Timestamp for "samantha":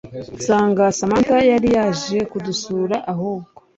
0.97-1.37